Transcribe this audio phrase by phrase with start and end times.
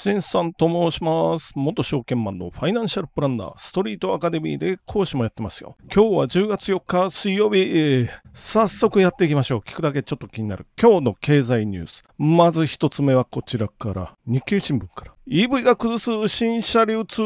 [0.00, 1.52] しんさんと申します。
[1.56, 5.76] 元証券マンのファイナンシャルプランナー、ストリートアカデミーで講師もやってますよ。
[5.94, 9.58] 今日は10月4日水曜日、えー早速やっていきましょう。
[9.58, 12.02] 聞くだけちょっと気になる今日の経済ニュース。
[12.16, 15.12] まず一つ目はこちらから、日経新聞から。
[15.32, 17.22] EV が崩す新車流通、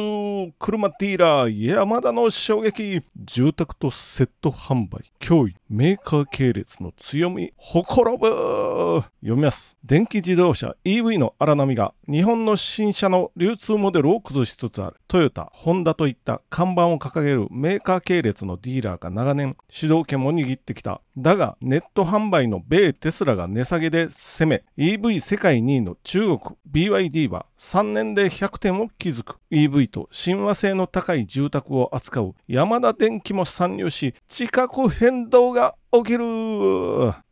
[0.58, 9.74] 車ディーラー、山田の衝撃、住宅とセット販売、脅威、メーカー系列の強み、ほころぶ読みます。
[9.82, 14.96] 電気自動車 EV の荒波が日本の新車の流通モデルを崩しつつある。
[15.08, 21.00] トヨタ、ホンダといった看板を掲げるメーカー系列のディーラーが長年主導権を握ってきた。
[21.16, 26.38] だが、ネット販売の米テスラが値下げで攻め、EV 世界2位の中国
[26.70, 29.36] BYD は3年年で100点を築く。
[29.50, 36.24] EV と親和性の高い住宅を扱う山田電機も参入し、地殻変動が起きる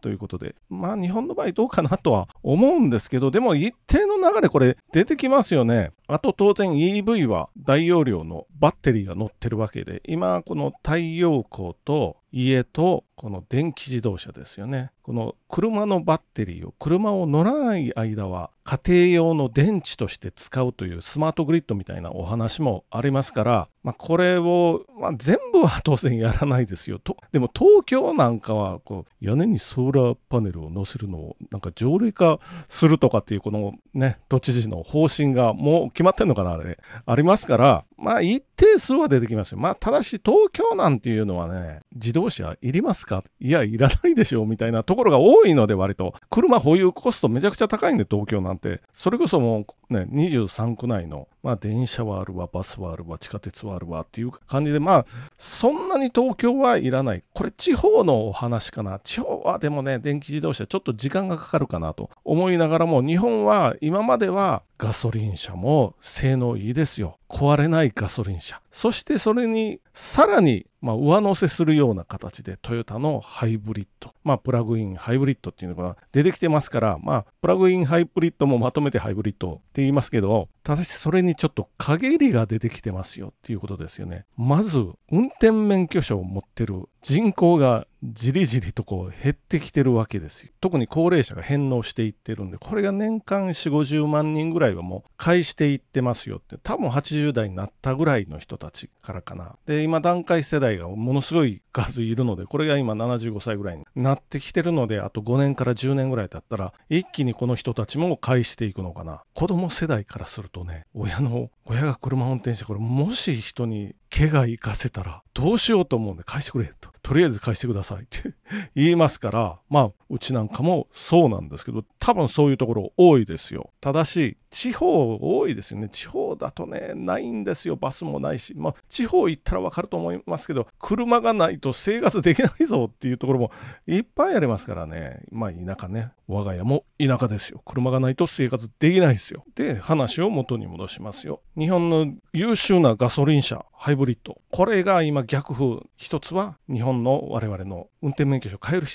[0.01, 5.91] ということで、まあ日本の場合どうかなとは思うんですけど、でも一定の流れこれ出てきますよね。
[6.06, 14.91] あと当然 EV は大容量のバッテリーが乗ってるわけで、今この太陽光と家とこの電気自動車ですよね。
[15.03, 26.98] この車のバッテリーを車を乗らない間は家庭用の電池として使うというスマートグリッドみたいなお話もありますから、まあ、これを、まあ、全部は当然やらないですよ。
[27.00, 39.59] とでも東京なんかはこう屋根にソーラーパネルを載せるのをなんか条例化するとかっていうこのね都知事の方針がもう決まってんのかなあれありますからまあ一定数は出てきますよ。
[39.59, 43.22] まあただし東京なんていうのはね自動車いりますか？
[43.41, 46.14] いやいらないでしょうみたいなところが多いので割と。
[46.31, 48.81] 車保有コストめちゃくちゃ高いんで東京なんて。
[48.92, 55.06] それこそもうね23区内のまあ電車はあるわバスはあるわ地下鉄はあるわっていう感じでまあ
[55.39, 57.22] そんなに東京はいらない。
[57.34, 58.98] これ地方のお話かな。
[58.98, 67.19] 地方はでもね電気自動車ちょっと時間がかかるかなと思いながらも日本は今まではガソリン車も性能いいですよ。
[67.28, 68.61] 壊れないガソリン車。
[68.71, 84.26] そしてそれにさらにまあ、上乗せするような形でトヨタのハイブリッド、まあ、プラグインハイブリッドっていうのが出てきてますから、まあ、プラグインハイブリッドもまとめてハイブリッドって言いますけど、ただしそれにちょっと陰りが出てきてますよっていうことですよね。
[84.37, 84.78] まず、
[85.10, 90.53] 運転免許証を持ってる人口がじりじりとこう減ってきてるわけですよ。
[90.60, 99.56] 特に高齢者が返納していってるんで、これが年間4、50万人ぐらいはもう返していってますよって、多分80代になったぐらいの人たちからかな。
[99.66, 109.22] で、今段階世代がものすごい数いるので、これが今75歳ぐらいになってきてるので、あと5年から10年ぐらい経ったら、一気にこの人たちも返していくのかな。
[109.34, 116.91] 子供世代からするとね、親の、親が車運転して、これもし人に怪我行かせたらどうしようと思うんで返してくれと。
[117.03, 118.33] とりあえず返してくださいって
[118.75, 123.71] 言いますから、まあ、うちなんかもそうなんですけど、多分そういうところ多いですよ。
[123.81, 125.89] ただし、地方多いですよね。
[125.89, 127.77] 地方だとね、ないんですよ。
[127.77, 128.55] バスもないし。
[128.55, 133.51] まあ、地方行ったらわかると思いますけど、車がないと生活できないぞっていうところも
[133.87, 135.23] いっぱいありますからね。
[135.31, 136.11] まあ、田舎ね。
[136.29, 137.63] 我が家も田舎ですよ。
[137.65, 139.45] 車がないと生活できないですよ。
[139.55, 141.41] で、話を元に戻しますよ。
[141.59, 144.39] 日本の優秀なガソリン車、ハイブリッド。
[144.51, 145.81] これが今逆風。
[145.97, 148.86] 一つは日本の我々の運転免許証を変える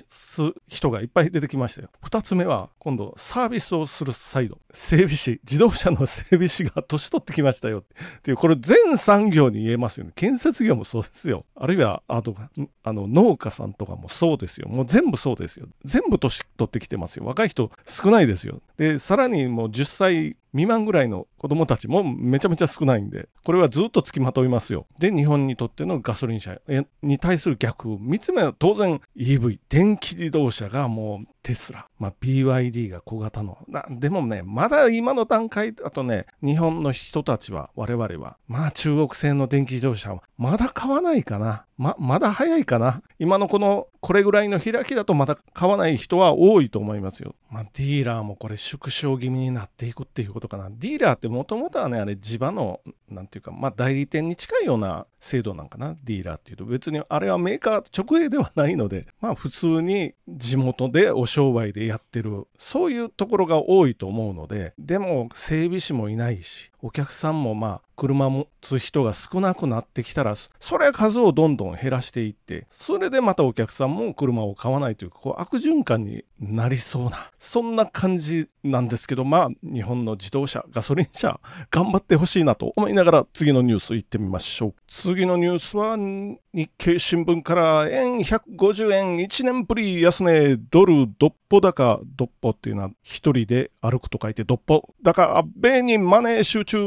[0.67, 1.89] 人がいっぱい出てきましたよ。
[2.03, 4.59] 二つ目は今度サービスをするサイド。
[4.71, 10.11] 整備士、自動車の整備士が年取ってきましたよっていう、これ全産業に言えますよね。
[10.15, 11.45] 建設業もそうですよ。
[11.55, 12.35] あるいは、あと、
[12.83, 14.69] あの、農家さんとかもそうですよ。
[14.69, 15.67] もう全部そうですよ。
[15.83, 17.25] 全部年取ってきてますよ。
[17.25, 18.61] 若い人少ないですよ。
[18.77, 24.87] で、さらにもう10歳未満ぐらいの子供たちもめちゃめちゃ少ないんで、これはずっとつきまといますよ。
[24.97, 26.57] で、日本にとってのガソリン車
[27.03, 33.85] に対する逆、3つ目は当然 EV、電気自動車がもうテスラ、まあ、BYD が小型のな。
[33.87, 41.66] でもね、まだ今の段階だとね、日本の人たちは、我々は、まあ中国製の電気自動車はまだ買わないかな。
[41.77, 43.03] ま、まだ早いかな。
[43.19, 47.35] 今のこの、これぐらいの開きだとまだ買わない人は多いと思いますよ。
[47.51, 50.69] まあ、ディーラーもこれ縮小気味になっていくっていうことかな。
[50.71, 55.95] ディーラーってもともとはね、あれ地場の、なんていうか、まあ代理店に近いような制度なんかな。
[56.03, 56.65] ディーラーっていうと。
[56.65, 81.39] 別にあれはメーカー直営ではないので、まあ普通に地元でお商売でやってる、そういうところが多いと思うので、でも整備士もいないし、お客さんもまあ車持つ人が少なくなってきたらそれは数をどんどん減らしていってそれでまたお客さんも車を買わないというこう悪循環になりそうなそんな感じなんですけどまあ日本の自動車ガソリン車
[81.71, 84.73] 頑張ってほしいなと思いながら次のニュース行ってみましょう。
[84.87, 95.43] 次のニュースは日経新聞から円150円1年ぶり安値ドルどっぽ高どっぽっていうのは一人で歩くと書いてどっぽ高。
[95.55, 96.77] 米にマネー集中。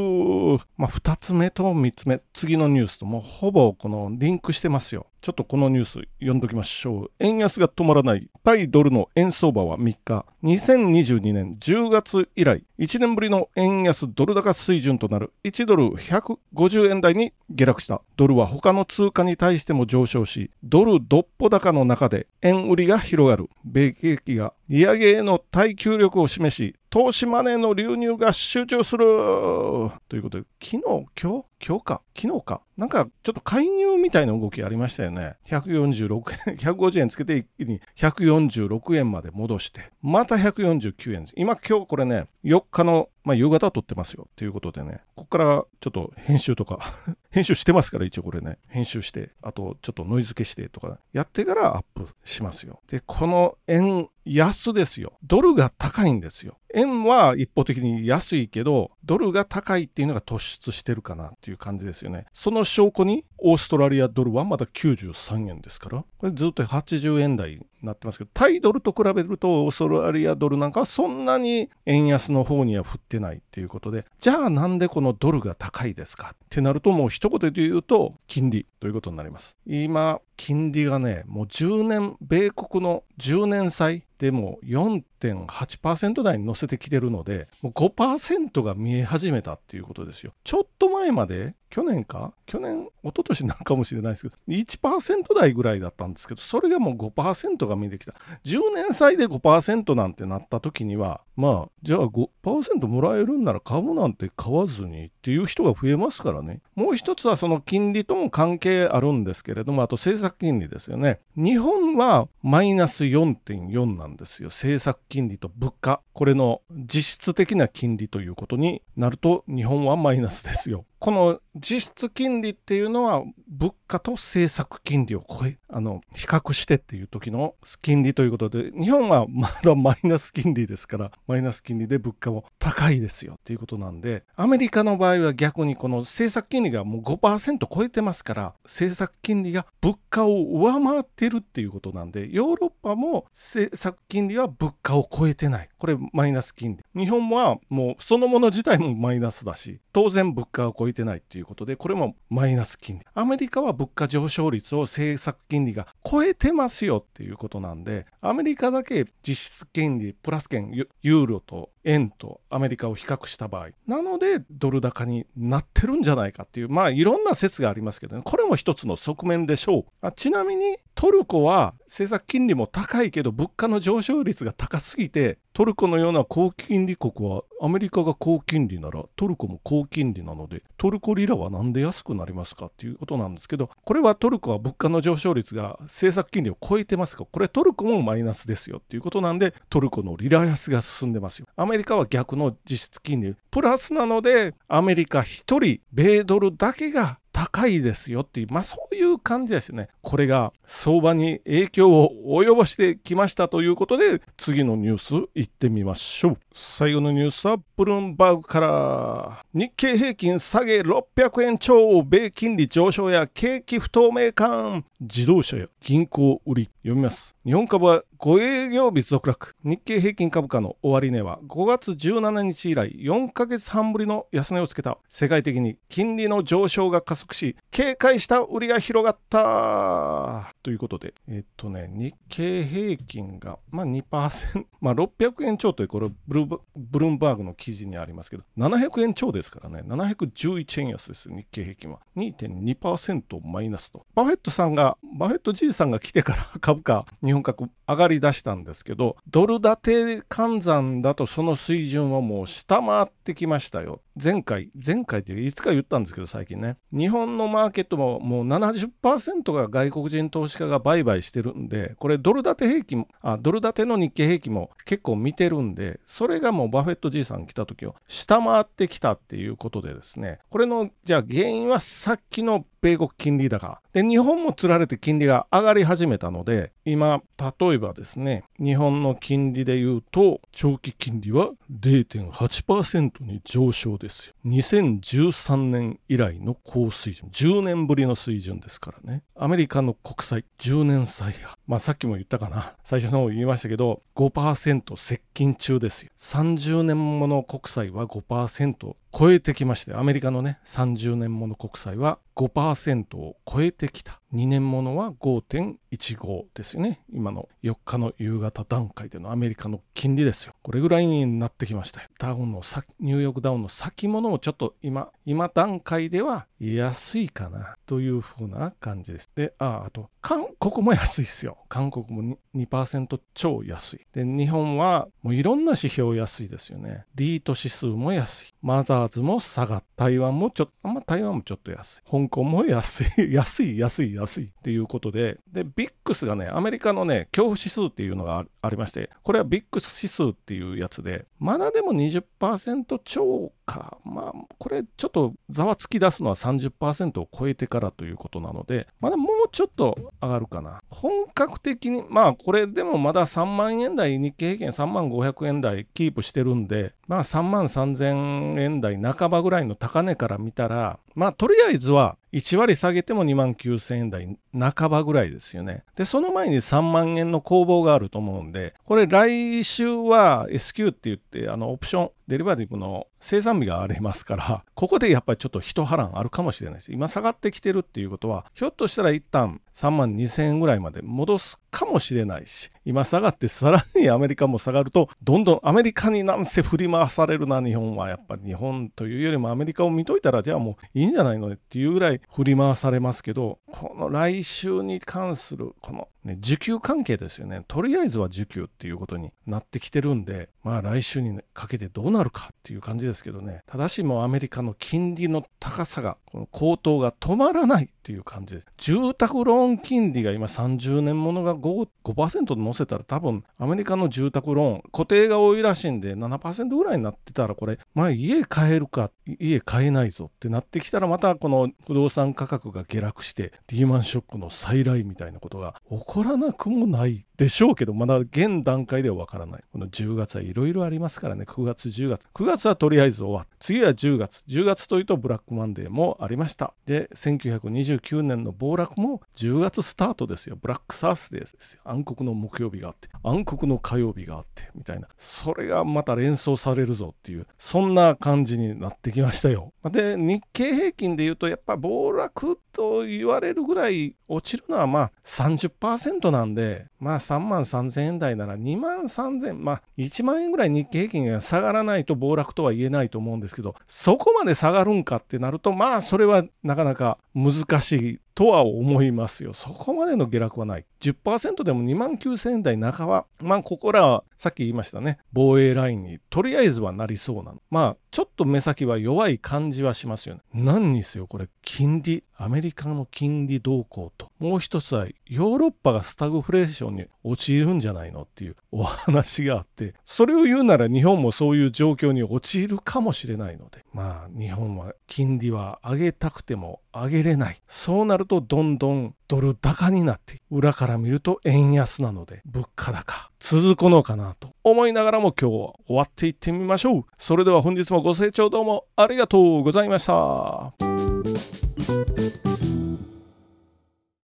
[0.76, 7.10] まあ2つ目と3つ目次のニュースともほぼこのリンクしてますよちょっとこのニュース読んどきましょう。
[7.18, 18.00] 円安が止まらない対ドルの円相場は3日、2022年10月以来、1年ぶりの円安ドル高水準となる1ドル150円台に下落した。
[18.16, 23.50] ドルは他の通貨に対しても上昇し、ドルどっぽ高の中で円売りが広がる。
[23.62, 29.04] 米景気が利上げへの耐久力を示し、投資マネーの流入が集中する。
[29.06, 30.82] ということで、昨日、
[31.22, 35.36] 今日、今日か、昨日か、なんかちょっと介入みたいな動きありましたよね。
[35.46, 41.34] 146円、 150円つけて一気に146円まで戻して、また149円です。
[41.36, 46.80] 今、今日これね、4日のまあ、夕方撮ってますよっていうことでね、ここからちょっと編集とか
[47.30, 52.80] 編集してますから一応これね、編集して、あとちょっとノイズ消してとかやってからアップしますよ。
[52.88, 55.18] で、この円安ですよ。
[55.22, 56.58] ドルが高いんですよ。
[56.74, 62.26] 円は一方的に安いけど、ドルが高いっていうのが突出してるかなっていういう感じですよね。
[62.32, 76.34] その証拠に、オーストラリアドルはまだ93円ですから、これずっと80円台になってますけど、タイドルと比べると、オーストラリアドルなんかはそんなに円安の方には振ってないっていうことで、じゃあなんでこのドルが高いですか？
[76.34, 79.56] ってなると、もう一言で言うと、金利ということになります。
[79.66, 90.32] 今、金利がね、もう10年、米国の10年債でも4.8%台に乗せてきてるので、もう5%が見え始めたっていうことですよ。
[90.44, 92.32] ちょっと前まで、去年か？
[92.46, 98.14] 去年、一昨年なんかもしれないですけど、1%台ぐらいだったんですけど、それがもう5%が見えてきた。
[98.44, 106.60] 10年債で5%なんてなった時には、まあ、じゃあ5%もらえるんなら株なんて買わずにっていう人が増えますからね。
[106.74, 111.20] もう一つはその金利とも関係あるんですけれども、あと政策金利ですよね。
[111.36, 114.48] 日本はマイナス4.4なんですよ。
[114.48, 116.00] 政策金利と物価。
[116.12, 120.84] これの実質的な金利ということになると、日本はマイナスですよ。
[121.00, 153.04] この実質金利っていうのは物価と政策金利を超えあの比較してっていう時の金利ということで日本はまだマイナス金利ですから マイナス金利で物価も高いですよっていうことなんでアメリカの場合は逆にこの政策金利がもう5%超えてますから政策金利が物価を上回ってるっていうことなんでヨーロッパも政策金利は物価を超えてないこれマイナス金利日本はもうそのもの自体もマイナスだし当然物価を超えてないっていうことで、これもマイナス金利。
[153.14, 163.68] アメリカは物価上昇率を政策金利が超えてますよっていうことなんで、アメリカだけ実質金利プラス券ユーロと円とアメリカを比較した場合。
[163.86, 168.22] なのでドル高になってるんじゃないかっていうまあいろんな説がありますけどね。
[168.24, 169.84] これも一つの側面でしょう。
[170.00, 187.24] あちなみにトルコは政策金利も高いけど物価の上昇率が高すぎてトルコのような高金利国はアメリカが高金利ならトルコも高金利なのでトルコリラはなんで安くなりますかっていうことなんですけどこれはトルコは物価の上昇率が政策金利を超えてますか？
[187.24, 191.46] これトルコもマイナスですよっていうことなんでトルコのリラ安が進んでますよ。
[191.56, 195.24] アメリカは逆の実質金利プラスなのでアメリカ1
[195.64, 199.88] 人米ドルだけが高いですよっていう、まあそういう感じですね。
[200.02, 206.38] これが相場に影響を及ぼしてきましたということで、次のニュースいってみましょう。
[206.52, 219.54] 最後のニュースはブルームバーグから日経平均下げ600円超米金利上昇や景気不透明感自動車や銀行売り読みます日本株は5営業日続落。
[219.64, 224.98] 日経平均株価の終値は5月17日以来4ヶ月半ぶりの安値をつけた。
[225.08, 230.52] 世界的に金利の上昇が加速し警戒した売りが広がった。
[230.62, 239.82] ということでえっとね日経平均がまあ2% まあ600円超というこれブルーブルームバーグの記事にありますけど700円超ですからね。
[239.86, 242.00] 711円安です日経平均は。
[242.18, 244.04] 2.2%マイナスと。
[244.14, 249.90] バフェットさんがバフェットじいさんが来てから株価日本株上がり出したんですけどドル建て
[250.28, 254.00] 換算だとその水準はもう下回ってきましたよ。
[254.22, 273.80] 前回、前回っていつか言ったんですけど、最近ね、日本のマーケットももう70%が外国人投資家が売買してるんで、これドル建て平均、あ、ドル建ての日経平均も結構見てるんで、それがもうバフェットじいさん来た時を下回ってきたっていうことでですね、これの、じゃあ原因はさっきの米国金利高。
[273.92, 281.50] で、日本もつられて金利が上がり始めたので、今、例えばですね、日本の金利で言うと、長期金利は
[281.80, 284.09] 0.8%に上昇です。
[284.10, 284.34] ですよ。
[284.46, 287.28] 2013年以来の高水準。
[287.32, 289.22] 10年ぶりの水準ですからね。
[289.36, 292.74] アメリカの国債、10年債が、まあさっきも言ったかな。
[292.84, 296.10] 最初の方言いましたけど、5%接近中ですよ。
[296.18, 304.20] 30年もの国債は5%超えてきまして、アメリカのね、30年もの国債は5%を超えてきた。
[304.32, 307.00] 2年ものは5.15ですよね。
[307.12, 310.54] 今の4日の夕方段階でのアメリカの金利ですよ。
[310.62, 312.08] これぐらいになってきましたよ。
[312.18, 319.30] ダウンの先ニューヨークダウンの先物をちょっと今、今段階では安いかなというふうな感じです。
[319.34, 321.58] で、あ、あと、韓国も安いですよ。
[321.68, 324.06] 韓国も 2%, 超安い。
[324.12, 327.04] で、日本はもういろんな指標安いですよね。
[327.16, 328.54] リート指数も安い。
[328.62, 330.04] マザーズも下がった。
[330.04, 332.10] 台湾もちょっと、あ台湾もちょっと安い。
[332.10, 333.06] 香港も安い。
[333.32, 343.98] 安い、安い、安いっていうことで、で、ビックスがね、アメリカのね、恐怖指数っていうのがありまして、これはビックス指数っていうやつで、まだでも20%超か。
[344.04, 350.82] まあ、これちょっとざわつき出すのは30%を超えてからということなので、まだもうちょっと上がるかな。
[350.88, 365.84] 本格的に、まあこれでもまだ3万円台、日経平均3万500円台キープしてるんで、まあ3万3000円台半ばぐらいの高値から見たら、まあとりあえずは1割下げても2万9000円台半ばぐらいですよね。
[365.96, 376.92] で、その前に3万円の攻防があると思うんで、これ来週は S q って言って、あのオプション、デリバティブの生産日がありますから、 ここでやっぱりちょっと一波乱あるかもしれないです。
[376.92, 388.08] 今下がってきてるっていうことは、ひょっとしたら一旦3万2000円ぐらいまで戻すかもしれないし、今下がってさらにアメリカも下がると、どんどんアメリカになんせ振り回されるな、日本は。
[388.08, 397.64] やっぱり日本というよりもアメリカを見といたら、じゃあもういいんじゃないのねっていうぐらい振り回されますけど、この来週に関するこのね、需給関係ですよね。
[397.66, 403.62] とりあえずは受給っていうことになってきてるんで、まあ来週にかけてどうなるかっていう感じですけどね。
[403.66, 408.66] ただしもうアメリカの金利の高さが、この高騰が止まらないっていう感じです。
[408.78, 429.64] 住宅ローン金利が今30年ものが 5%, 5乗せたら多分アメリカの住宅ローン、固定が多いらしいんで7%ぐらいになってたらこれ、まあ家買えるか、家買えないぞってなってきたらまたこの不動産価格が下落してリーマンショックの再来みたいなことが起こらなくもないでしょうけど、まだ現段階ではわからない。
[429.72, 432.28] この10月はいろいろありますからね、9月、10月。
[432.34, 433.48] 9月はとりあえず終わる。
[433.60, 434.44] 次は10月。
[434.46, 436.74] 10月というとブラックマンデーもありました。
[436.84, 440.58] で、1929年の暴落も10月スタートですよ。
[440.60, 441.80] ブラックサースデーですよ。
[441.84, 445.08] 暗黒の木曜日があって、暗黒の火曜日があって、みたいな。
[445.16, 449.72] それがまた連想されるぞっていう、そんな感じになってきましたよ。
[449.84, 469.54] で、日経平均で言うと、やっぱ暴落と言われるぐらい落ちるのはまあ30%なんで、まあ3万3000円台なら2万3000、まあ1万円ぐらい日経平均が下がらないと暴落とは言えないと思うんですけど、そこまで下がるんかってなると、まあそれはなかなか難しいとは思いますよ。
[469.54, 470.86] そこまでの下落はない。
[471.00, 473.26] 10%でも2万9000円台半ば。
[473.40, 475.18] まあ、ここらはさっき言いましたね。
[475.32, 477.60] 防衛ラインにとりあえずはなりそうなの。
[477.70, 480.40] まあ、ちょっと目先は弱い感じはしますよね。
[480.52, 497.60] 何にせよ、これ、金利、アメリカの金利動向と、もう一つはヨーロッパがスタグフレーションに陥るんじゃないのっていうお話があって、それを言うなら日本もそういう状況に陥るかもしれないので、まあ、日本は金利は上げたくても上げれない。
[497.66, 507.04] そうなるるとどんどんドル高になって裏から見ると円安なので物価高続くのかなと思いながらも今日は終わっていってみましょう。
[507.18, 511.59] それでは本日もご清聴どうもありがとうございました。